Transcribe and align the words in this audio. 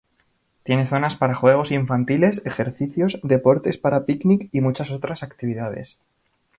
Tiene 0.63 0.87
zonas 0.87 1.15
para 1.15 1.35
juegos 1.35 1.69
infantiles, 1.71 2.41
ejercicios, 2.43 3.19
deportes, 3.21 3.77
para 3.77 4.07
picnic 4.07 4.49
y 4.51 4.59
muchas 4.61 4.89
otras 4.89 5.21
actividades. 5.21 5.99